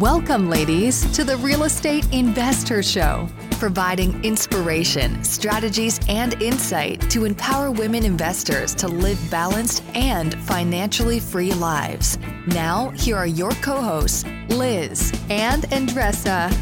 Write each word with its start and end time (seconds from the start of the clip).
Welcome, 0.00 0.50
ladies, 0.50 1.10
to 1.12 1.24
the 1.24 1.38
Real 1.38 1.62
Estate 1.62 2.06
Investor 2.12 2.82
Show, 2.82 3.30
providing 3.52 4.22
inspiration, 4.22 5.24
strategies, 5.24 5.98
and 6.06 6.34
insight 6.42 7.00
to 7.08 7.24
empower 7.24 7.70
women 7.70 8.04
investors 8.04 8.74
to 8.74 8.88
live 8.88 9.18
balanced 9.30 9.82
and 9.94 10.34
financially 10.42 11.18
free 11.18 11.54
lives. 11.54 12.18
Now, 12.46 12.90
here 12.90 13.16
are 13.16 13.26
your 13.26 13.52
co 13.52 13.80
hosts, 13.80 14.26
Liz 14.50 15.18
and 15.30 15.62
Andresa. 15.70 16.52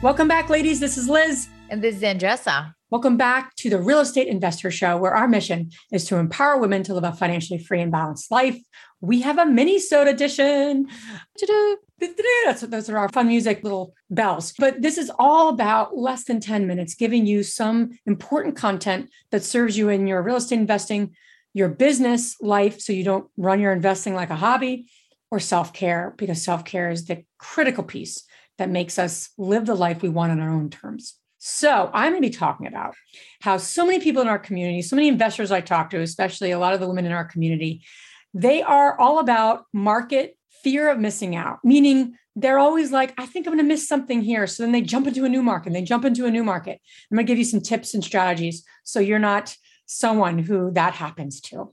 Welcome 0.00 0.26
back, 0.26 0.48
ladies. 0.48 0.80
This 0.80 0.96
is 0.96 1.06
Liz. 1.06 1.50
And 1.68 1.82
this 1.82 1.96
is 1.96 2.02
Andresa. 2.02 2.75
Welcome 2.88 3.16
back 3.16 3.56
to 3.56 3.68
the 3.68 3.82
Real 3.82 3.98
Estate 3.98 4.28
Investor 4.28 4.70
Show, 4.70 4.96
where 4.96 5.12
our 5.12 5.26
mission 5.26 5.72
is 5.90 6.04
to 6.04 6.18
empower 6.18 6.56
women 6.56 6.84
to 6.84 6.94
live 6.94 7.02
a 7.02 7.10
financially 7.10 7.58
free 7.58 7.80
and 7.80 7.90
balanced 7.90 8.30
life. 8.30 8.56
We 9.00 9.22
have 9.22 9.38
a 9.38 9.44
mini 9.44 9.80
soda 9.80 10.10
edition. 10.10 10.86
That's, 12.44 12.60
those 12.60 12.88
are 12.88 12.96
our 12.96 13.08
fun 13.08 13.26
music 13.26 13.64
little 13.64 13.92
bells. 14.08 14.52
But 14.56 14.82
this 14.82 14.98
is 14.98 15.10
all 15.18 15.48
about 15.48 15.96
less 15.96 16.22
than 16.22 16.38
10 16.38 16.68
minutes, 16.68 16.94
giving 16.94 17.26
you 17.26 17.42
some 17.42 17.98
important 18.06 18.54
content 18.54 19.10
that 19.32 19.42
serves 19.42 19.76
you 19.76 19.88
in 19.88 20.06
your 20.06 20.22
real 20.22 20.36
estate 20.36 20.60
investing, 20.60 21.16
your 21.54 21.68
business 21.68 22.36
life, 22.40 22.80
so 22.80 22.92
you 22.92 23.02
don't 23.02 23.28
run 23.36 23.58
your 23.58 23.72
investing 23.72 24.14
like 24.14 24.30
a 24.30 24.36
hobby, 24.36 24.86
or 25.32 25.40
self 25.40 25.72
care, 25.72 26.14
because 26.18 26.44
self 26.44 26.64
care 26.64 26.90
is 26.90 27.06
the 27.06 27.24
critical 27.36 27.82
piece 27.82 28.22
that 28.58 28.70
makes 28.70 28.96
us 28.96 29.30
live 29.36 29.66
the 29.66 29.74
life 29.74 30.02
we 30.02 30.08
want 30.08 30.30
on 30.30 30.38
our 30.38 30.50
own 30.50 30.70
terms. 30.70 31.18
So, 31.38 31.90
I'm 31.92 32.12
going 32.12 32.22
to 32.22 32.28
be 32.28 32.34
talking 32.34 32.66
about 32.66 32.94
how 33.40 33.58
so 33.58 33.84
many 33.84 34.00
people 34.00 34.22
in 34.22 34.28
our 34.28 34.38
community, 34.38 34.82
so 34.82 34.96
many 34.96 35.08
investors 35.08 35.52
I 35.52 35.60
talk 35.60 35.90
to, 35.90 36.00
especially 36.00 36.50
a 36.50 36.58
lot 36.58 36.74
of 36.74 36.80
the 36.80 36.88
women 36.88 37.06
in 37.06 37.12
our 37.12 37.24
community, 37.24 37.84
they 38.34 38.62
are 38.62 38.98
all 38.98 39.18
about 39.18 39.64
market 39.72 40.36
fear 40.62 40.90
of 40.90 40.98
missing 40.98 41.36
out, 41.36 41.58
meaning 41.62 42.16
they're 42.34 42.58
always 42.58 42.92
like, 42.92 43.14
I 43.18 43.26
think 43.26 43.46
I'm 43.46 43.52
going 43.52 43.64
to 43.64 43.68
miss 43.68 43.88
something 43.88 44.20
here. 44.20 44.46
So 44.46 44.62
then 44.62 44.72
they 44.72 44.82
jump 44.82 45.06
into 45.06 45.24
a 45.24 45.28
new 45.28 45.42
market, 45.42 45.72
they 45.72 45.82
jump 45.82 46.04
into 46.04 46.26
a 46.26 46.30
new 46.30 46.44
market. 46.44 46.80
I'm 47.10 47.16
going 47.16 47.26
to 47.26 47.30
give 47.30 47.38
you 47.38 47.44
some 47.44 47.60
tips 47.60 47.94
and 47.94 48.04
strategies 48.04 48.64
so 48.84 49.00
you're 49.00 49.18
not 49.18 49.54
someone 49.86 50.38
who 50.38 50.70
that 50.72 50.94
happens 50.94 51.40
to. 51.42 51.72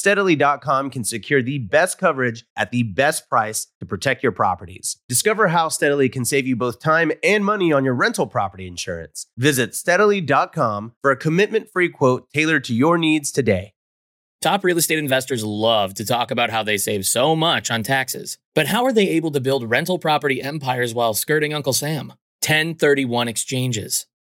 steadily.com 0.00 0.88
can 0.90 1.04
secure 1.04 1.42
the 1.42 1.58
best 1.58 1.98
coverage 1.98 2.46
at 2.56 2.70
the 2.70 2.82
best 2.82 3.28
price 3.28 3.66
to 3.80 3.86
protect 3.86 4.22
your 4.22 4.32
properties. 4.32 4.96
Discover 5.10 5.48
how 5.48 5.68
Steadily 5.68 6.08
can 6.08 6.24
save 6.24 6.46
you 6.46 6.56
both 6.56 6.80
time 6.80 7.12
and 7.22 7.44
money 7.44 7.70
on 7.70 7.84
your 7.84 7.94
rental 7.94 8.26
property 8.26 8.66
insurance. 8.66 9.26
Visit 9.36 9.74
steadily.com 9.74 10.94
for 11.02 11.10
a 11.10 11.16
commitment 11.16 11.68
free 11.70 11.90
quote 11.90 12.30
tailored 12.32 12.64
to 12.64 12.74
your 12.74 12.96
needs 12.96 13.30
today. 13.30 13.74
Top 14.40 14.64
real 14.64 14.78
estate 14.78 14.98
investors 14.98 15.44
love 15.44 15.92
to 15.94 16.06
talk 16.06 16.30
about 16.30 16.48
how 16.48 16.62
they 16.62 16.78
save 16.78 17.06
so 17.06 17.36
much 17.36 17.70
on 17.70 17.82
taxes. 17.82 18.38
But 18.54 18.68
how 18.68 18.84
are 18.84 18.92
they 18.92 19.06
able 19.10 19.30
to 19.32 19.40
build 19.40 19.68
rental 19.68 19.98
property 19.98 20.40
empires 20.40 20.94
while 20.94 21.12
skirting 21.12 21.52
Uncle 21.52 21.74
Sam? 21.74 22.14
1031 22.42 23.28
exchanges. 23.28 24.06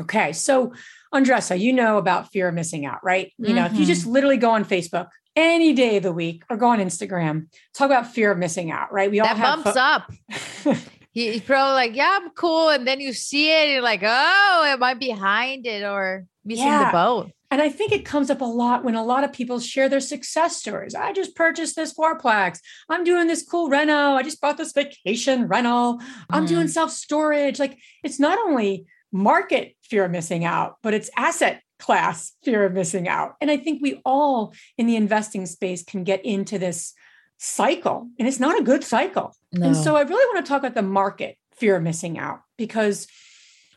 Okay, 0.00 0.32
so 0.32 0.72
Andresa, 1.12 1.58
you 1.58 1.72
know 1.72 1.98
about 1.98 2.32
fear 2.32 2.48
of 2.48 2.54
missing 2.54 2.86
out, 2.86 3.04
right? 3.04 3.32
You 3.38 3.52
know, 3.52 3.66
if 3.66 3.74
you 3.74 3.84
just 3.84 4.02
mm-hmm. 4.02 4.12
literally 4.12 4.36
go 4.38 4.50
on 4.50 4.64
Facebook 4.64 5.08
any 5.36 5.72
day 5.72 5.98
of 5.98 6.02
the 6.02 6.12
week 6.12 6.44
or 6.48 6.56
go 6.56 6.68
on 6.68 6.78
Instagram, 6.78 7.48
talk 7.74 7.86
about 7.86 8.06
fear 8.06 8.32
of 8.32 8.38
missing 8.38 8.70
out, 8.70 8.92
right? 8.92 9.10
We 9.10 9.20
all 9.20 9.26
that 9.26 9.36
have 9.36 9.64
bumps 9.64 9.78
fo- 9.78 10.70
up. 10.70 10.78
He- 11.14 11.32
He's 11.32 11.42
probably 11.42 11.74
like, 11.74 11.94
yeah, 11.94 12.18
I'm 12.22 12.30
cool. 12.30 12.70
And 12.70 12.86
then 12.86 12.98
you 12.98 13.12
see 13.12 13.52
it, 13.52 13.68
you're 13.68 13.82
like, 13.82 14.00
oh, 14.02 14.62
am 14.66 14.82
I 14.82 14.94
behind 14.94 15.66
it 15.66 15.84
or 15.84 16.24
missing 16.42 16.66
Yeah. 16.66 16.86
the 16.86 16.92
boat? 16.92 17.32
And 17.50 17.60
I 17.60 17.68
think 17.68 17.92
it 17.92 18.06
comes 18.06 18.30
up 18.30 18.40
a 18.40 18.46
lot 18.46 18.82
when 18.82 18.94
a 18.94 19.04
lot 19.04 19.24
of 19.24 19.32
people 19.34 19.60
share 19.60 19.90
their 19.90 20.00
success 20.00 20.56
stories. 20.56 20.94
I 20.94 21.12
just 21.12 21.36
purchased 21.36 21.76
this 21.76 21.92
fourplex. 21.92 22.60
I'm 22.88 23.04
doing 23.04 23.26
this 23.26 23.42
cool 23.42 23.68
reno. 23.68 24.14
I 24.14 24.22
just 24.22 24.40
bought 24.40 24.56
this 24.56 24.72
vacation 24.72 25.46
rental. 25.48 26.00
I'm 26.30 26.46
doing 26.46 26.68
mm. 26.68 26.70
self 26.70 26.90
storage. 26.92 27.58
Like 27.58 27.78
it's 28.02 28.18
not 28.18 28.38
only 28.38 28.86
market 29.12 29.76
fear 29.82 30.06
of 30.06 30.10
missing 30.10 30.44
out, 30.44 30.76
but 30.82 30.94
it's 30.94 31.10
asset 31.16 31.62
class 31.78 32.32
fear 32.42 32.64
of 32.64 32.72
missing 32.72 33.08
out. 33.08 33.34
And 33.40 33.50
I 33.50 33.56
think 33.56 33.82
we 33.82 34.00
all 34.04 34.54
in 34.78 34.86
the 34.86 34.96
investing 34.96 35.46
space 35.46 35.84
can 35.84 36.04
get 36.04 36.24
into 36.24 36.58
this 36.58 36.94
cycle, 37.38 38.08
and 38.18 38.26
it's 38.26 38.40
not 38.40 38.58
a 38.58 38.64
good 38.64 38.84
cycle. 38.84 39.34
And 39.52 39.76
so 39.76 39.96
I 39.96 40.02
really 40.02 40.34
want 40.34 40.44
to 40.44 40.48
talk 40.48 40.60
about 40.60 40.74
the 40.74 40.82
market 40.82 41.36
fear 41.56 41.76
of 41.76 41.82
missing 41.82 42.18
out 42.18 42.40
because, 42.56 43.06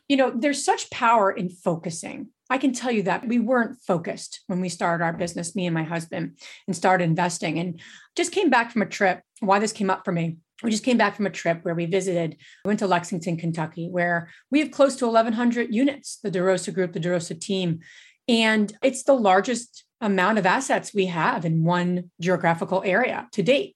you 0.07 0.17
know, 0.17 0.31
there's 0.33 0.63
such 0.63 0.89
power 0.89 1.31
in 1.31 1.49
focusing. 1.49 2.29
I 2.49 2.59
can 2.59 2.73
tell 2.73 2.91
you 2.91 3.03
that 3.03 3.27
we 3.27 3.39
weren't 3.39 3.79
focused 3.81 4.41
when 4.45 4.61
we 4.61 4.69
started 4.69 5.03
our 5.03 5.13
business, 5.13 5.55
me 5.55 5.65
and 5.65 5.73
my 5.73 5.83
husband, 5.83 6.37
and 6.67 6.75
started 6.75 7.05
investing. 7.05 7.57
And 7.57 7.81
just 8.15 8.31
came 8.31 8.51
back 8.51 8.71
from 8.71 8.83
a 8.83 8.85
trip. 8.85 9.21
Why 9.39 9.57
this 9.57 9.73
came 9.73 9.89
up 9.89 10.05
for 10.05 10.11
me. 10.11 10.37
We 10.63 10.71
just 10.71 10.83
came 10.83 10.97
back 10.97 11.15
from 11.15 11.25
a 11.25 11.31
trip 11.31 11.59
where 11.63 11.75
we 11.75 11.85
visited, 11.85 12.37
we 12.63 12.69
went 12.69 12.79
to 12.79 12.87
Lexington, 12.87 13.37
Kentucky, 13.37 13.89
where 13.89 14.29
we 14.51 14.59
have 14.59 14.71
close 14.71 14.95
to 14.97 15.05
1,100 15.05 15.73
units, 15.73 16.19
the 16.23 16.31
DeRosa 16.31 16.73
Group, 16.73 16.93
the 16.93 16.99
DeRosa 16.99 17.39
team. 17.39 17.79
And 18.27 18.75
it's 18.81 19.03
the 19.03 19.13
largest 19.13 19.83
amount 20.01 20.37
of 20.37 20.45
assets 20.45 20.93
we 20.93 21.07
have 21.07 21.45
in 21.45 21.63
one 21.63 22.11
geographical 22.21 22.83
area 22.85 23.27
to 23.33 23.43
date. 23.43 23.75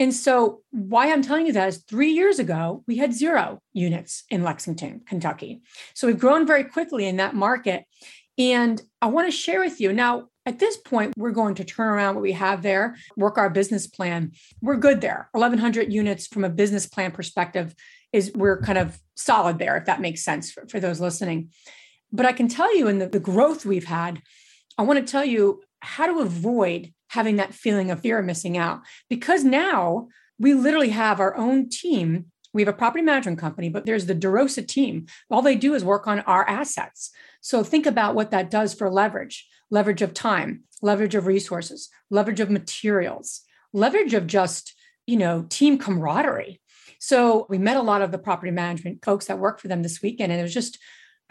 And 0.00 0.12
so, 0.12 0.62
why 0.70 1.12
I'm 1.12 1.22
telling 1.22 1.46
you 1.46 1.52
that 1.52 1.68
is 1.68 1.84
three 1.84 2.10
years 2.10 2.38
ago, 2.38 2.82
we 2.88 2.96
had 2.96 3.12
zero 3.12 3.62
units 3.72 4.24
in 4.30 4.42
Lexington, 4.42 5.02
Kentucky. 5.06 5.60
So, 5.94 6.06
we've 6.06 6.18
grown 6.18 6.46
very 6.46 6.64
quickly 6.64 7.06
in 7.06 7.18
that 7.18 7.34
market. 7.34 7.84
And 8.38 8.80
I 9.00 9.06
want 9.06 9.28
to 9.28 9.36
share 9.36 9.60
with 9.60 9.80
you 9.80 9.92
now, 9.92 10.28
at 10.44 10.58
this 10.58 10.76
point, 10.76 11.14
we're 11.16 11.30
going 11.30 11.54
to 11.56 11.64
turn 11.64 11.88
around 11.88 12.14
what 12.14 12.22
we 12.22 12.32
have 12.32 12.62
there, 12.62 12.96
work 13.16 13.38
our 13.38 13.50
business 13.50 13.86
plan. 13.86 14.32
We're 14.60 14.76
good 14.76 15.00
there. 15.00 15.28
1,100 15.32 15.92
units 15.92 16.26
from 16.26 16.44
a 16.44 16.50
business 16.50 16.86
plan 16.86 17.12
perspective 17.12 17.74
is 18.12 18.32
we're 18.34 18.60
kind 18.60 18.78
of 18.78 18.98
solid 19.14 19.58
there, 19.58 19.76
if 19.76 19.86
that 19.86 20.00
makes 20.00 20.24
sense 20.24 20.50
for, 20.50 20.66
for 20.68 20.80
those 20.80 21.00
listening. 21.00 21.50
But 22.12 22.26
I 22.26 22.32
can 22.32 22.48
tell 22.48 22.76
you 22.76 22.88
in 22.88 22.98
the, 22.98 23.08
the 23.08 23.20
growth 23.20 23.64
we've 23.64 23.86
had, 23.86 24.20
I 24.76 24.82
want 24.82 24.98
to 24.98 25.10
tell 25.10 25.24
you 25.24 25.62
how 25.80 26.06
to 26.06 26.20
avoid 26.20 26.92
having 27.08 27.36
that 27.36 27.54
feeling 27.54 27.90
of 27.90 28.00
fear 28.00 28.18
of 28.18 28.24
missing 28.24 28.56
out. 28.56 28.80
Because 29.08 29.44
now 29.44 30.08
we 30.38 30.54
literally 30.54 30.90
have 30.90 31.20
our 31.20 31.36
own 31.36 31.68
team 31.68 32.26
we 32.54 32.62
have 32.62 32.68
a 32.68 32.76
property 32.76 33.02
management 33.02 33.38
company, 33.38 33.68
but 33.68 33.86
there's 33.86 34.06
the 34.06 34.14
DeRosa 34.14 34.66
team. 34.66 35.06
All 35.30 35.42
they 35.42 35.56
do 35.56 35.74
is 35.74 35.84
work 35.84 36.06
on 36.06 36.20
our 36.20 36.48
assets. 36.48 37.10
So 37.42 37.62
think 37.62 37.84
about 37.84 38.14
what 38.14 38.30
that 38.30 38.50
does 38.50 38.72
for 38.72 38.90
leverage 38.90 39.46
leverage 39.70 40.02
of 40.02 40.12
time, 40.12 40.64
leverage 40.82 41.14
of 41.14 41.26
resources, 41.26 41.88
leverage 42.10 42.40
of 42.40 42.50
materials, 42.50 43.40
leverage 43.72 44.12
of 44.12 44.26
just, 44.26 44.74
you 45.06 45.16
know, 45.16 45.46
team 45.48 45.78
camaraderie. 45.78 46.60
So 47.00 47.46
we 47.48 47.56
met 47.56 47.78
a 47.78 47.82
lot 47.82 48.02
of 48.02 48.12
the 48.12 48.18
property 48.18 48.52
management 48.52 49.02
folks 49.02 49.26
that 49.26 49.38
work 49.38 49.58
for 49.58 49.68
them 49.68 49.82
this 49.82 50.02
weekend, 50.02 50.30
and 50.30 50.38
it 50.38 50.44
was 50.44 50.52
just 50.52 50.78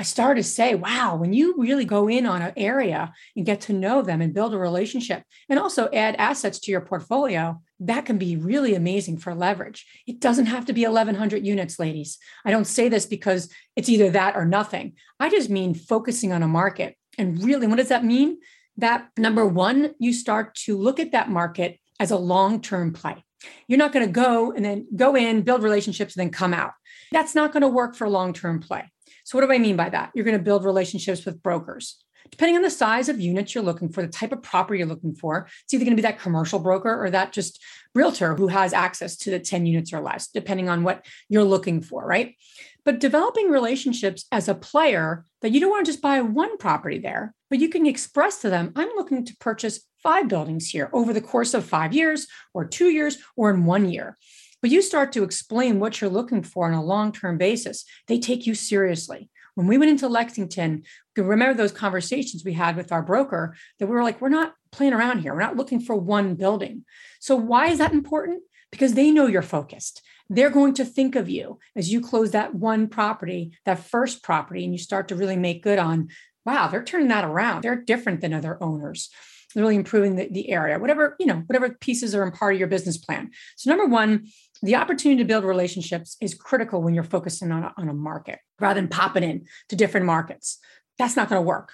I 0.02 0.04
started 0.04 0.42
to 0.42 0.50
say, 0.50 0.74
wow, 0.74 1.16
when 1.16 1.32
you 1.32 1.54
really 1.60 1.86
go 1.86 2.10
in 2.10 2.26
on 2.26 2.42
an 2.42 2.54
area 2.58 3.14
and 3.36 3.46
get 3.46 3.62
to 3.62 3.74
know 3.74 4.02
them 4.02 4.20
and 4.20 4.34
build 4.34 4.52
a 4.52 4.58
relationship 4.58 5.22
and 5.48 5.60
also 5.60 5.92
add 5.94 6.16
assets 6.16 6.58
to 6.62 6.72
your 6.72 6.82
portfolio, 6.82 7.62
that 7.82 8.08
can 8.08 8.18
be 8.18 8.36
really 8.36 8.74
amazing 8.74 9.20
for 9.20 9.36
leverage. 9.36 9.86
It 10.08 10.20
doesn't 10.20 10.48
have 10.48 10.66
to 10.66 10.74
be 10.74 10.86
1,100 10.86 11.46
units, 11.46 11.78
ladies. 11.78 12.18
I 12.44 12.50
don't 12.50 12.66
say 12.66 12.90
this 12.90 13.06
because 13.06 13.54
it's 13.76 13.90
either 13.90 14.10
that 14.10 14.36
or 14.36 14.44
nothing. 14.44 14.94
I 15.20 15.30
just 15.30 15.52
mean 15.52 15.76
focusing 15.76 16.34
on 16.34 16.42
a 16.42 16.48
market. 16.48 16.98
And 17.20 17.44
really, 17.44 17.68
what 17.68 17.78
does 17.78 17.90
that 17.90 18.04
mean? 18.04 18.40
That 18.78 19.08
number 19.20 19.46
one, 19.46 19.94
you 20.00 20.14
start 20.14 20.56
to 20.66 20.80
look 20.80 21.00
at 21.00 21.12
that 21.12 21.30
market 21.30 21.80
as 22.00 22.10
a 22.10 22.18
long 22.18 22.60
term 22.60 22.92
play. 22.92 23.24
You're 23.68 23.78
not 23.78 23.94
going 23.94 24.08
to 24.08 24.12
go 24.12 24.52
and 24.52 24.66
then 24.66 24.88
go 24.96 25.16
in, 25.16 25.44
build 25.44 25.62
relationships, 25.62 26.16
and 26.16 26.22
then 26.22 26.32
come 26.32 26.56
out. 26.56 26.72
That's 27.12 27.36
not 27.36 27.54
going 27.54 27.62
to 27.62 27.68
work 27.68 27.96
for 27.96 28.10
long 28.10 28.34
term 28.34 28.62
play. 28.62 28.91
So, 29.32 29.38
what 29.38 29.48
do 29.48 29.54
I 29.54 29.60
mean 29.60 29.78
by 29.78 29.88
that? 29.88 30.12
You're 30.14 30.26
going 30.26 30.38
to 30.38 30.44
build 30.44 30.66
relationships 30.66 31.24
with 31.24 31.42
brokers. 31.42 32.04
Depending 32.32 32.58
on 32.58 32.64
the 32.64 32.70
size 32.70 33.08
of 33.08 33.22
units 33.22 33.56
you're 33.56 33.64
looking 33.64 33.88
for, 33.88 34.02
the 34.02 34.10
type 34.10 34.34
of 34.34 34.44
property 34.44 34.80
you're 34.80 34.88
looking 34.90 35.16
for, 35.16 35.48
it's 35.64 35.74
either 35.74 35.86
going 35.86 35.96
to 35.96 36.02
be 36.02 36.06
that 36.06 36.20
commercial 36.20 36.60
broker 36.60 37.02
or 37.02 37.10
that 37.10 37.32
just 37.32 37.64
realtor 37.96 38.36
who 38.36 38.48
has 38.48 38.74
access 38.74 39.16
to 39.16 39.32
the 39.32 39.40
10 39.40 39.66
units 39.66 39.94
or 39.94 40.02
less, 40.02 40.28
depending 40.28 40.68
on 40.68 40.84
what 40.84 41.06
you're 41.30 41.46
looking 41.46 41.82
for, 41.82 42.06
right? 42.06 42.36
But 42.84 43.00
developing 43.00 43.50
relationships 43.50 44.26
as 44.34 44.50
a 44.50 44.54
player 44.54 45.24
that 45.42 45.54
you 45.54 45.62
don't 45.62 45.70
want 45.70 45.86
to 45.86 45.92
just 45.94 46.02
buy 46.02 46.20
one 46.20 46.58
property 46.58 47.00
there, 47.00 47.34
but 47.50 47.60
you 47.60 47.70
can 47.70 47.86
express 47.86 48.42
to 48.42 48.50
them, 48.50 48.74
I'm 48.76 48.90
looking 48.98 49.24
to 49.24 49.38
purchase 49.38 49.80
five 50.04 50.28
buildings 50.28 50.68
here 50.68 50.90
over 50.92 51.14
the 51.14 51.22
course 51.22 51.54
of 51.54 51.64
five 51.64 51.94
years 51.94 52.28
or 52.54 52.66
two 52.66 52.90
years 52.90 53.18
or 53.38 53.50
in 53.50 53.64
one 53.64 53.90
year 53.90 54.18
but 54.62 54.70
you 54.70 54.82
start 54.82 55.12
to 55.14 55.24
explain 55.24 55.80
what 55.80 56.00
you're 56.00 56.10
looking 56.10 56.44
for 56.44 56.68
on 56.68 56.74
a 56.74 56.84
long 56.84 57.12
term 57.12 57.38
basis, 57.38 57.86
they 58.08 58.20
take 58.20 58.46
you 58.46 58.56
seriously. 58.56 59.30
When 59.56 59.68
we 59.68 59.78
went 59.78 59.92
into 59.92 60.08
Lexington, 60.08 60.84
remember 61.18 61.54
those 61.54 61.72
conversations 61.72 62.46
we 62.46 62.54
had 62.54 62.78
with 62.78 62.92
our 62.92 63.02
broker 63.02 63.56
that 63.80 63.88
we 63.88 63.94
were 63.94 64.04
like, 64.04 64.22
we're 64.22 64.30
not 64.30 64.54
playing 64.72 64.94
around 64.94 65.20
here. 65.20 65.34
We're 65.34 65.42
not 65.42 65.58
looking 65.58 65.82
for 65.82 65.96
one 65.96 66.36
building. 66.36 66.86
So, 67.20 67.36
why 67.36 67.68
is 67.68 67.80
that 67.80 67.94
important? 67.94 68.44
Because 68.72 68.94
they 68.94 69.12
know 69.12 69.28
you're 69.28 69.42
focused. 69.42 70.02
They're 70.30 70.50
going 70.50 70.76
to 70.76 70.86
think 70.86 71.18
of 71.18 71.30
you 71.30 71.60
as 71.76 71.92
you 71.92 72.00
close 72.00 72.32
that 72.32 72.56
one 72.56 72.88
property, 72.88 73.52
that 73.66 73.80
first 73.80 74.24
property, 74.24 74.64
and 74.64 74.74
you 74.74 74.80
start 74.80 75.10
to 75.10 75.16
really 75.16 75.36
make 75.36 75.62
good 75.62 75.78
on, 75.78 76.08
wow, 76.46 76.70
they're 76.70 76.84
turning 76.84 77.10
that 77.10 77.26
around. 77.26 77.64
They're 77.64 77.76
different 77.76 78.22
than 78.22 78.34
other 78.34 78.58
owners 78.64 79.10
really 79.56 79.76
improving 79.76 80.16
the, 80.16 80.28
the 80.30 80.50
area 80.50 80.80
whatever 80.80 81.16
you 81.20 81.26
know 81.26 81.44
whatever 81.48 81.70
pieces 81.70 82.16
are 82.16 82.24
in 82.24 82.32
part 82.32 82.54
of 82.54 82.60
your 82.60 82.68
business 82.68 82.98
plan 82.98 83.30
so 83.56 83.70
number 83.70 83.86
one 83.86 84.26
the 84.62 84.76
opportunity 84.76 85.22
to 85.22 85.28
build 85.28 85.44
relationships 85.44 86.18
is 86.22 86.36
critical 86.36 86.82
when 86.82 86.94
you're 86.94 87.04
focusing 87.04 87.52
on 87.52 87.64
a, 87.64 87.74
on 87.78 87.90
a 87.90 87.94
market 87.94 88.40
rather 88.60 88.80
than 88.80 88.90
popping 88.90 89.24
in 89.24 89.46
to 89.70 89.76
different 89.76 90.06
markets. 90.06 90.60
That's 90.98 91.16
not 91.16 91.30
going 91.30 91.40
to 91.40 91.48
work. 91.48 91.74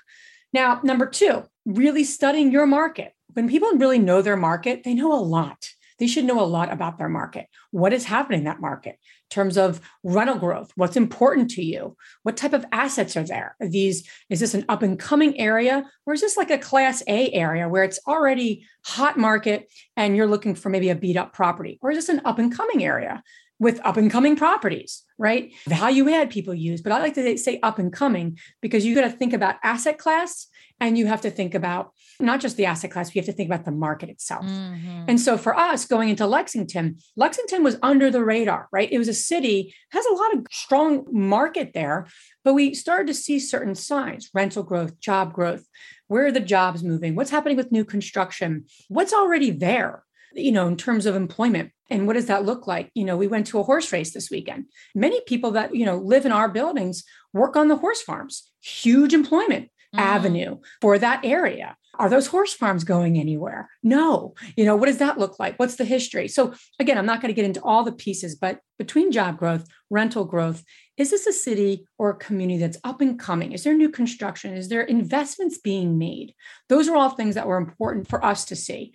Now, 0.53 0.79
number 0.83 1.05
two, 1.05 1.43
really 1.65 2.05
studying 2.05 2.51
your 2.51 2.65
market. 2.65 3.13
When 3.33 3.49
people 3.49 3.71
really 3.73 3.99
know 3.99 4.21
their 4.21 4.37
market, 4.37 4.83
they 4.83 4.93
know 4.93 5.13
a 5.13 5.19
lot 5.19 5.69
they 5.99 6.07
should 6.07 6.25
know 6.25 6.39
a 6.39 6.45
lot 6.45 6.71
about 6.71 6.97
their 6.97 7.09
market. 7.09 7.47
What 7.71 7.93
is 7.93 8.05
happening 8.05 8.39
in 8.39 8.45
that 8.45 8.61
market 8.61 8.91
in 8.91 9.29
terms 9.29 9.57
of 9.57 9.81
rental 10.03 10.37
growth? 10.37 10.71
What's 10.75 10.95
important 10.95 11.51
to 11.51 11.63
you? 11.63 11.95
What 12.23 12.37
type 12.37 12.53
of 12.53 12.65
assets 12.71 13.17
are 13.17 13.23
there? 13.23 13.55
Are 13.59 13.67
these 13.67 14.07
is 14.29 14.39
this 14.39 14.53
an 14.53 14.65
up 14.69 14.83
and 14.83 14.99
coming 14.99 15.39
area 15.39 15.89
or 16.05 16.13
is 16.13 16.21
this 16.21 16.37
like 16.37 16.51
a 16.51 16.57
class 16.57 17.03
A 17.07 17.31
area 17.31 17.67
where 17.67 17.83
it's 17.83 17.99
already 18.07 18.65
hot 18.85 19.17
market 19.17 19.71
and 19.95 20.15
you're 20.15 20.27
looking 20.27 20.55
for 20.55 20.69
maybe 20.69 20.89
a 20.89 20.95
beat 20.95 21.17
up 21.17 21.33
property? 21.33 21.79
Or 21.81 21.91
is 21.91 21.97
this 21.97 22.09
an 22.09 22.21
up 22.25 22.39
and 22.39 22.55
coming 22.55 22.83
area? 22.83 23.23
With 23.59 23.79
up 23.83 23.97
and 23.97 24.11
coming 24.11 24.35
properties, 24.35 25.03
right? 25.17 25.53
Value 25.67 26.09
add 26.09 26.29
people 26.29 26.53
use, 26.53 26.81
but 26.81 26.91
I 26.91 26.99
like 26.99 27.15
to 27.15 27.37
say 27.37 27.59
up 27.63 27.79
and 27.79 27.91
coming 27.91 28.37
because 28.61 28.85
you 28.85 28.93
got 28.93 29.01
to 29.01 29.09
think 29.09 29.33
about 29.33 29.55
asset 29.63 29.97
class 29.97 30.47
and 30.79 30.97
you 30.97 31.07
have 31.07 31.21
to 31.21 31.31
think 31.31 31.55
about 31.55 31.91
not 32.19 32.39
just 32.39 32.55
the 32.55 32.65
asset 32.65 32.91
class, 32.91 33.13
you 33.13 33.19
have 33.19 33.25
to 33.25 33.33
think 33.33 33.49
about 33.49 33.65
the 33.65 33.71
market 33.71 34.09
itself. 34.09 34.45
Mm-hmm. 34.45 35.05
And 35.07 35.19
so 35.19 35.37
for 35.37 35.57
us 35.57 35.85
going 35.85 36.09
into 36.09 36.27
Lexington, 36.27 36.97
Lexington 37.15 37.63
was 37.63 37.77
under 37.81 38.11
the 38.11 38.23
radar, 38.23 38.67
right? 38.71 38.91
It 38.91 38.99
was 38.99 39.07
a 39.07 39.13
city, 39.13 39.73
has 39.91 40.05
a 40.05 40.13
lot 40.13 40.35
of 40.35 40.45
strong 40.51 41.05
market 41.11 41.73
there, 41.73 42.07
but 42.43 42.53
we 42.53 42.75
started 42.75 43.07
to 43.07 43.13
see 43.13 43.39
certain 43.39 43.73
signs, 43.73 44.29
rental 44.33 44.63
growth, 44.63 44.99
job 44.99 45.33
growth. 45.33 45.65
Where 46.07 46.27
are 46.27 46.31
the 46.31 46.39
jobs 46.39 46.83
moving? 46.83 47.15
What's 47.15 47.31
happening 47.31 47.57
with 47.57 47.71
new 47.71 47.83
construction? 47.83 48.65
What's 48.87 49.13
already 49.13 49.49
there? 49.49 50.03
You 50.33 50.51
know, 50.51 50.67
in 50.67 50.77
terms 50.77 51.05
of 51.05 51.15
employment. 51.15 51.71
And 51.89 52.05
what 52.05 52.13
does 52.13 52.25
that 52.25 52.45
look 52.45 52.67
like? 52.67 52.91
You 52.95 53.05
know, 53.05 53.15
we 53.15 53.27
went 53.27 53.47
to 53.47 53.59
a 53.59 53.63
horse 53.63 53.91
race 53.93 54.13
this 54.13 54.29
weekend. 54.29 54.65
Many 54.93 55.21
people 55.21 55.51
that, 55.51 55.73
you 55.73 55.85
know, 55.85 55.97
live 55.97 56.25
in 56.25 56.31
our 56.31 56.49
buildings 56.49 57.03
work 57.33 57.55
on 57.55 57.69
the 57.69 57.77
horse 57.77 58.01
farms, 58.01 58.51
huge 58.61 59.13
employment 59.13 59.69
mm. 59.95 59.99
avenue 59.99 60.57
for 60.81 60.99
that 60.99 61.23
area. 61.23 61.77
Are 61.99 62.09
those 62.09 62.27
horse 62.27 62.53
farms 62.53 62.83
going 62.83 63.17
anywhere? 63.17 63.69
No. 63.81 64.35
You 64.55 64.65
know, 64.65 64.75
what 64.75 64.85
does 64.85 64.99
that 64.99 65.17
look 65.17 65.39
like? 65.39 65.57
What's 65.57 65.77
the 65.77 65.85
history? 65.85 66.27
So, 66.27 66.53
again, 66.79 66.97
I'm 66.97 67.07
not 67.07 67.21
going 67.21 67.33
to 67.33 67.35
get 67.35 67.45
into 67.45 67.61
all 67.63 67.83
the 67.83 67.91
pieces, 67.91 68.35
but 68.35 68.59
between 68.77 69.11
job 69.11 69.37
growth, 69.37 69.65
rental 69.89 70.25
growth, 70.25 70.63
is 70.97 71.09
this 71.09 71.25
a 71.25 71.33
city 71.33 71.87
or 71.97 72.11
a 72.11 72.17
community 72.17 72.59
that's 72.59 72.77
up 72.83 73.01
and 73.01 73.17
coming? 73.17 73.51
Is 73.51 73.63
there 73.63 73.73
new 73.73 73.89
construction? 73.89 74.53
Is 74.53 74.69
there 74.69 74.83
investments 74.83 75.57
being 75.57 75.97
made? 75.97 76.35
Those 76.69 76.87
are 76.87 76.95
all 76.95 77.09
things 77.09 77.33
that 77.33 77.47
were 77.47 77.57
important 77.57 78.07
for 78.07 78.23
us 78.23 78.45
to 78.45 78.55
see. 78.55 78.93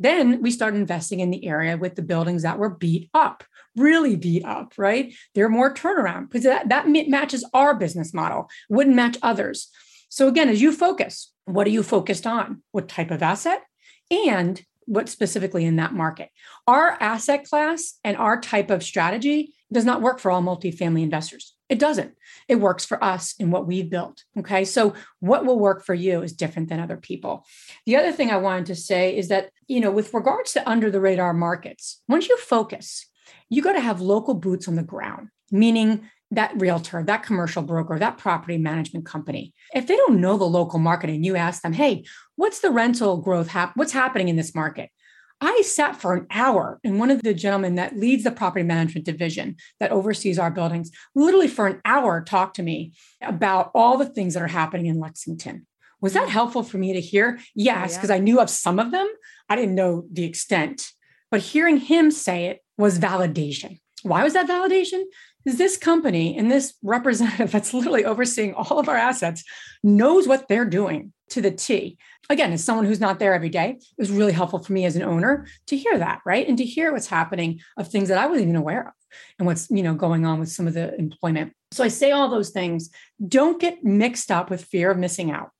Then 0.00 0.40
we 0.40 0.50
started 0.50 0.78
investing 0.78 1.20
in 1.20 1.30
the 1.30 1.46
area 1.46 1.76
with 1.76 1.94
the 1.94 2.02
buildings 2.02 2.42
that 2.42 2.58
were 2.58 2.70
beat 2.70 3.10
up, 3.12 3.44
really 3.76 4.16
beat 4.16 4.44
up, 4.44 4.72
right? 4.78 5.14
They're 5.34 5.50
more 5.50 5.72
turnaround 5.72 6.28
because 6.28 6.44
that, 6.44 6.70
that 6.70 6.88
matches 6.88 7.44
our 7.52 7.74
business 7.74 8.14
model, 8.14 8.48
wouldn't 8.70 8.96
match 8.96 9.18
others. 9.22 9.68
So 10.08 10.26
again, 10.26 10.48
as 10.48 10.62
you 10.62 10.72
focus, 10.72 11.32
what 11.44 11.66
are 11.66 11.70
you 11.70 11.82
focused 11.82 12.26
on? 12.26 12.62
What 12.72 12.88
type 12.88 13.10
of 13.10 13.22
asset? 13.22 13.62
And 14.10 14.60
what 14.86 15.08
specifically 15.08 15.66
in 15.66 15.76
that 15.76 15.92
market? 15.92 16.30
Our 16.66 16.96
asset 17.00 17.44
class 17.44 17.98
and 18.02 18.16
our 18.16 18.40
type 18.40 18.70
of 18.70 18.82
strategy 18.82 19.52
does 19.72 19.84
not 19.84 20.02
work 20.02 20.18
for 20.18 20.30
all 20.30 20.42
multifamily 20.42 21.02
investors. 21.02 21.54
It 21.70 21.78
doesn't. 21.78 22.14
It 22.48 22.56
works 22.56 22.84
for 22.84 23.02
us 23.02 23.34
and 23.38 23.52
what 23.52 23.66
we've 23.66 23.88
built. 23.88 24.24
Okay. 24.38 24.64
So, 24.64 24.94
what 25.20 25.46
will 25.46 25.58
work 25.58 25.84
for 25.84 25.94
you 25.94 26.20
is 26.20 26.32
different 26.32 26.68
than 26.68 26.80
other 26.80 26.96
people. 26.96 27.46
The 27.86 27.96
other 27.96 28.12
thing 28.12 28.30
I 28.30 28.38
wanted 28.38 28.66
to 28.66 28.74
say 28.74 29.16
is 29.16 29.28
that, 29.28 29.50
you 29.68 29.80
know, 29.80 29.92
with 29.92 30.12
regards 30.12 30.52
to 30.52 30.68
under 30.68 30.90
the 30.90 31.00
radar 31.00 31.32
markets, 31.32 32.02
once 32.08 32.28
you 32.28 32.36
focus, 32.36 33.06
you 33.48 33.62
got 33.62 33.74
to 33.74 33.80
have 33.80 34.00
local 34.00 34.34
boots 34.34 34.66
on 34.66 34.74
the 34.74 34.82
ground, 34.82 35.28
meaning 35.52 36.10
that 36.32 36.52
realtor, 36.60 37.02
that 37.04 37.22
commercial 37.22 37.62
broker, 37.62 37.98
that 37.98 38.18
property 38.18 38.58
management 38.58 39.06
company, 39.06 39.52
if 39.74 39.86
they 39.86 39.96
don't 39.96 40.20
know 40.20 40.36
the 40.36 40.44
local 40.44 40.78
market 40.78 41.10
and 41.10 41.24
you 41.24 41.36
ask 41.36 41.62
them, 41.62 41.72
hey, 41.72 42.04
what's 42.36 42.60
the 42.60 42.70
rental 42.70 43.16
growth? 43.18 43.48
Hap- 43.48 43.76
what's 43.76 43.92
happening 43.92 44.28
in 44.28 44.36
this 44.36 44.54
market? 44.54 44.90
I 45.40 45.62
sat 45.62 45.96
for 45.96 46.14
an 46.14 46.26
hour 46.30 46.78
and 46.84 46.98
one 46.98 47.10
of 47.10 47.22
the 47.22 47.32
gentlemen 47.34 47.76
that 47.76 47.96
leads 47.96 48.24
the 48.24 48.30
property 48.30 48.62
management 48.62 49.06
division 49.06 49.56
that 49.78 49.90
oversees 49.90 50.38
our 50.38 50.50
buildings, 50.50 50.90
literally 51.14 51.48
for 51.48 51.66
an 51.66 51.80
hour, 51.84 52.22
talked 52.22 52.56
to 52.56 52.62
me 52.62 52.92
about 53.22 53.70
all 53.74 53.96
the 53.96 54.08
things 54.08 54.34
that 54.34 54.42
are 54.42 54.48
happening 54.48 54.86
in 54.86 55.00
Lexington. 55.00 55.66
Was 56.00 56.12
that 56.12 56.28
mm. 56.28 56.32
helpful 56.32 56.62
for 56.62 56.78
me 56.78 56.92
to 56.92 57.00
hear? 57.00 57.36
Oh, 57.38 57.42
yes, 57.54 57.96
because 57.96 58.10
oh, 58.10 58.14
yeah. 58.14 58.18
I 58.18 58.22
knew 58.22 58.40
of 58.40 58.50
some 58.50 58.78
of 58.78 58.90
them. 58.90 59.08
I 59.48 59.56
didn't 59.56 59.74
know 59.74 60.04
the 60.12 60.24
extent, 60.24 60.90
but 61.30 61.40
hearing 61.40 61.78
him 61.78 62.10
say 62.10 62.46
it 62.46 62.62
was 62.76 62.98
validation. 62.98 63.80
Why 64.02 64.24
was 64.24 64.34
that 64.34 64.48
validation? 64.48 65.04
is 65.46 65.58
this 65.58 65.76
company 65.76 66.36
and 66.36 66.50
this 66.50 66.74
representative 66.82 67.50
that's 67.52 67.74
literally 67.74 68.04
overseeing 68.04 68.54
all 68.54 68.78
of 68.78 68.88
our 68.88 68.96
assets 68.96 69.44
knows 69.82 70.28
what 70.28 70.48
they're 70.48 70.64
doing 70.64 71.12
to 71.30 71.40
the 71.40 71.50
T. 71.50 71.98
Again, 72.28 72.52
as 72.52 72.62
someone 72.62 72.86
who's 72.86 73.00
not 73.00 73.18
there 73.18 73.34
every 73.34 73.48
day, 73.48 73.78
it 73.78 73.98
was 73.98 74.10
really 74.10 74.32
helpful 74.32 74.58
for 74.60 74.72
me 74.72 74.84
as 74.84 74.96
an 74.96 75.02
owner 75.02 75.46
to 75.66 75.76
hear 75.76 75.98
that, 75.98 76.20
right? 76.24 76.46
And 76.46 76.58
to 76.58 76.64
hear 76.64 76.92
what's 76.92 77.06
happening 77.06 77.60
of 77.76 77.88
things 77.88 78.08
that 78.08 78.18
I 78.18 78.26
wasn't 78.26 78.48
even 78.48 78.56
aware 78.56 78.88
of 78.88 78.92
and 79.38 79.46
what's, 79.46 79.70
you 79.70 79.82
know, 79.82 79.94
going 79.94 80.24
on 80.24 80.38
with 80.38 80.50
some 80.50 80.66
of 80.66 80.74
the 80.74 80.94
employment. 80.96 81.52
So 81.72 81.82
I 81.82 81.88
say 81.88 82.12
all 82.12 82.28
those 82.28 82.50
things. 82.50 82.90
Don't 83.26 83.60
get 83.60 83.82
mixed 83.82 84.30
up 84.30 84.50
with 84.50 84.64
fear 84.64 84.90
of 84.90 84.98
missing 84.98 85.30
out. 85.30 85.50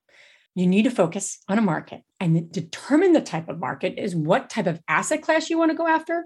You 0.54 0.66
need 0.66 0.82
to 0.82 0.90
focus 0.90 1.38
on 1.48 1.58
a 1.58 1.62
market 1.62 2.02
and 2.18 2.50
determine 2.50 3.12
the 3.12 3.20
type 3.20 3.48
of 3.48 3.58
market 3.58 3.94
is 3.96 4.14
what 4.14 4.50
type 4.50 4.66
of 4.66 4.80
asset 4.88 5.22
class 5.22 5.48
you 5.48 5.58
want 5.58 5.70
to 5.70 5.76
go 5.76 5.86
after 5.86 6.24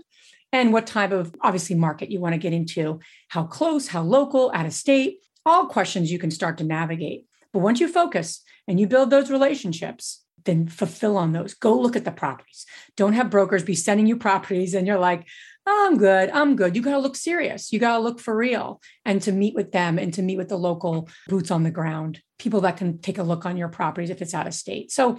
and 0.53 0.73
what 0.73 0.87
type 0.87 1.13
of 1.13 1.35
obviously 1.43 1.77
market 1.77 2.11
you 2.11 2.21
want 2.21 2.33
to 2.35 2.39
get 2.39 2.53
into, 2.53 3.01
how 3.29 3.45
close, 3.45 3.89
how 3.89 4.03
local, 4.03 4.51
out 4.55 4.67
of 4.67 4.73
state, 4.73 5.19
all 5.45 5.67
questions 5.67 6.11
you 6.11 6.19
can 6.19 6.31
start 6.31 6.59
to 6.59 6.65
navigate. 6.65 7.27
But 7.55 7.61
once 7.61 7.81
you 7.81 7.89
focus 7.89 8.43
and 8.69 8.79
you 8.79 8.87
build 8.89 9.09
those 9.09 9.31
relationships, 9.31 10.23
then 10.45 10.67
fulfill 10.67 11.17
on 11.17 11.33
those. 11.33 11.55
Go 11.55 11.79
look 11.79 11.97
at 11.97 12.05
the 12.05 12.11
properties. 12.11 12.67
Don't 12.97 13.15
have 13.15 13.31
brokers 13.31 13.63
be 13.63 13.77
sending 13.77 14.07
you 14.07 14.17
properties 14.17 14.75
and 14.75 14.87
you're 14.87 14.99
like, 14.99 15.27
oh, 15.67 15.87
I'm 15.89 15.97
good. 15.97 16.31
I'm 16.31 16.57
good. 16.57 16.77
You 16.77 16.83
got 16.83 16.93
to 16.93 16.99
look 16.99 17.17
serious. 17.17 17.73
You 17.73 17.79
got 17.79 17.97
to 17.97 18.03
look 18.03 18.21
for 18.21 18.37
real 18.37 18.81
and 19.05 19.23
to 19.23 19.33
meet 19.33 19.55
with 19.55 19.73
them 19.73 19.99
and 19.99 20.13
to 20.15 20.23
meet 20.23 20.37
with 20.37 20.49
the 20.49 20.59
local 20.59 21.09
boots 21.29 21.51
on 21.51 21.63
the 21.63 21.71
ground, 21.71 22.21
people 22.39 22.61
that 22.63 22.77
can 22.77 22.99
take 22.99 23.19
a 23.19 23.23
look 23.23 23.47
on 23.47 23.57
your 23.57 23.69
properties 23.69 24.11
if 24.11 24.21
it's 24.21 24.35
out 24.35 24.47
of 24.47 24.53
state. 24.53 24.91
So 24.91 25.19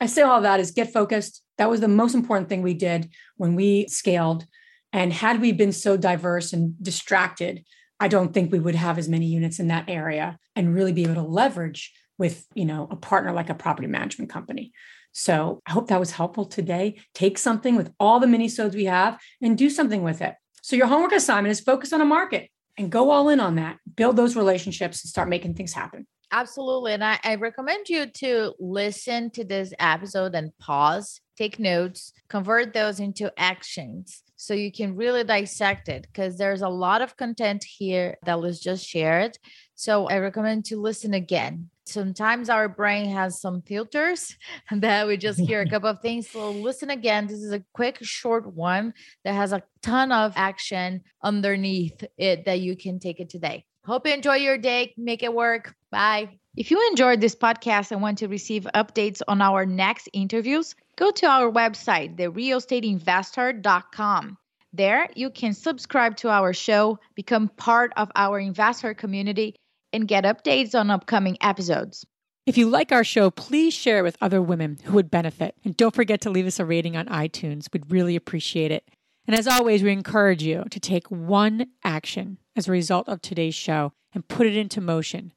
I 0.00 0.06
say 0.06 0.22
all 0.22 0.40
that 0.40 0.58
is 0.58 0.72
get 0.72 0.92
focused. 0.92 1.42
That 1.58 1.70
was 1.70 1.80
the 1.80 1.88
most 1.88 2.14
important 2.14 2.48
thing 2.48 2.62
we 2.62 2.74
did 2.74 3.10
when 3.36 3.54
we 3.54 3.86
scaled. 3.88 4.46
And 4.92 5.12
had 5.12 5.40
we 5.40 5.52
been 5.52 5.72
so 5.72 5.96
diverse 5.96 6.52
and 6.52 6.82
distracted, 6.82 7.64
I 8.04 8.08
don't 8.08 8.34
think 8.34 8.52
we 8.52 8.58
would 8.58 8.74
have 8.74 8.98
as 8.98 9.08
many 9.08 9.24
units 9.24 9.58
in 9.58 9.68
that 9.68 9.88
area 9.88 10.38
and 10.54 10.74
really 10.74 10.92
be 10.92 11.04
able 11.04 11.14
to 11.14 11.22
leverage 11.22 11.90
with, 12.18 12.46
you 12.52 12.66
know, 12.66 12.86
a 12.90 12.96
partner 12.96 13.32
like 13.32 13.48
a 13.48 13.54
property 13.54 13.88
management 13.88 14.28
company. 14.28 14.72
So 15.12 15.62
I 15.66 15.70
hope 15.70 15.88
that 15.88 16.00
was 16.00 16.10
helpful 16.10 16.44
today. 16.44 17.00
Take 17.14 17.38
something 17.38 17.76
with 17.76 17.94
all 17.98 18.20
the 18.20 18.26
mini-sodes 18.26 18.76
we 18.76 18.84
have 18.84 19.18
and 19.40 19.56
do 19.56 19.70
something 19.70 20.02
with 20.02 20.20
it. 20.20 20.34
So 20.60 20.76
your 20.76 20.86
homework 20.86 21.12
assignment 21.12 21.52
is 21.52 21.60
focus 21.60 21.94
on 21.94 22.02
a 22.02 22.04
market 22.04 22.50
and 22.76 22.92
go 22.92 23.10
all 23.10 23.30
in 23.30 23.40
on 23.40 23.54
that. 23.54 23.78
Build 23.96 24.16
those 24.16 24.36
relationships 24.36 25.02
and 25.02 25.08
start 25.08 25.30
making 25.30 25.54
things 25.54 25.72
happen. 25.72 26.06
Absolutely. 26.34 26.94
And 26.94 27.04
I, 27.04 27.20
I 27.22 27.36
recommend 27.36 27.88
you 27.88 28.06
to 28.06 28.54
listen 28.58 29.30
to 29.30 29.44
this 29.44 29.72
episode 29.78 30.34
and 30.34 30.50
pause, 30.58 31.20
take 31.38 31.60
notes, 31.60 32.12
convert 32.28 32.74
those 32.74 32.98
into 32.98 33.32
actions 33.38 34.24
so 34.34 34.52
you 34.52 34.72
can 34.72 34.96
really 34.96 35.22
dissect 35.22 35.88
it 35.88 36.02
because 36.02 36.36
there's 36.36 36.62
a 36.62 36.68
lot 36.68 37.02
of 37.02 37.16
content 37.16 37.62
here 37.62 38.16
that 38.24 38.40
was 38.40 38.58
just 38.58 38.84
shared. 38.84 39.38
So 39.76 40.08
I 40.08 40.18
recommend 40.18 40.64
to 40.66 40.80
listen 40.80 41.14
again. 41.14 41.70
Sometimes 41.86 42.50
our 42.50 42.68
brain 42.68 43.10
has 43.10 43.40
some 43.40 43.62
filters 43.62 44.36
that 44.72 45.06
we 45.06 45.16
just 45.16 45.38
hear 45.38 45.60
a 45.60 45.70
couple 45.70 45.88
of 45.88 46.00
things. 46.00 46.28
So 46.28 46.50
listen 46.50 46.90
again. 46.90 47.28
This 47.28 47.44
is 47.44 47.52
a 47.52 47.62
quick, 47.74 47.98
short 48.02 48.52
one 48.52 48.92
that 49.22 49.34
has 49.34 49.52
a 49.52 49.62
ton 49.82 50.10
of 50.10 50.32
action 50.34 51.02
underneath 51.22 52.02
it 52.18 52.44
that 52.46 52.58
you 52.58 52.76
can 52.76 52.98
take 52.98 53.20
it 53.20 53.30
today. 53.30 53.66
Hope 53.86 54.06
you 54.06 54.14
enjoy 54.14 54.36
your 54.36 54.56
day. 54.56 54.94
Make 54.96 55.22
it 55.22 55.34
work. 55.34 55.74
Bye. 55.90 56.30
If 56.56 56.70
you 56.70 56.88
enjoyed 56.90 57.20
this 57.20 57.34
podcast 57.34 57.90
and 57.90 58.00
want 58.00 58.18
to 58.18 58.28
receive 58.28 58.66
updates 58.74 59.20
on 59.28 59.42
our 59.42 59.66
next 59.66 60.08
interviews, 60.12 60.74
go 60.96 61.10
to 61.10 61.26
our 61.26 61.50
website, 61.50 62.16
therealestateinvestor.com. 62.16 64.38
There, 64.72 65.08
you 65.14 65.30
can 65.30 65.52
subscribe 65.52 66.16
to 66.18 66.30
our 66.30 66.52
show, 66.52 66.98
become 67.14 67.48
part 67.48 67.92
of 67.96 68.10
our 68.16 68.38
investor 68.38 68.94
community, 68.94 69.56
and 69.92 70.08
get 70.08 70.24
updates 70.24 70.74
on 70.74 70.90
upcoming 70.90 71.36
episodes. 71.40 72.04
If 72.46 72.58
you 72.58 72.68
like 72.68 72.92
our 72.92 73.04
show, 73.04 73.30
please 73.30 73.74
share 73.74 73.98
it 73.98 74.02
with 74.02 74.16
other 74.20 74.40
women 74.40 74.78
who 74.84 74.94
would 74.94 75.10
benefit. 75.10 75.56
And 75.64 75.76
don't 75.76 75.94
forget 75.94 76.20
to 76.22 76.30
leave 76.30 76.46
us 76.46 76.58
a 76.58 76.64
rating 76.64 76.96
on 76.96 77.06
iTunes. 77.06 77.68
We'd 77.72 77.90
really 77.90 78.16
appreciate 78.16 78.70
it. 78.70 78.88
And 79.26 79.36
as 79.36 79.46
always, 79.46 79.82
we 79.82 79.92
encourage 79.92 80.42
you 80.42 80.64
to 80.70 80.80
take 80.80 81.10
one 81.10 81.66
action 81.84 82.38
as 82.56 82.68
a 82.68 82.72
result 82.72 83.08
of 83.08 83.20
today's 83.20 83.54
show 83.54 83.92
and 84.12 84.28
put 84.28 84.46
it 84.46 84.56
into 84.56 84.80
motion 84.80 85.32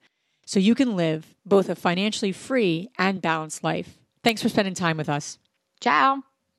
so 0.46 0.60
you 0.60 0.76
can 0.76 0.96
live 0.96 1.36
both 1.46 1.70
a 1.70 1.76
financially 1.76 2.32
free 2.32 2.90
and 2.98 3.22
balanced 3.22 3.64
life. 3.64 3.98
Thanks 4.24 4.42
for 4.42 4.50
spending 4.50 4.74
time 4.74 4.98
with 4.98 5.10
us. 5.10 5.38
Ciao. 5.82 6.24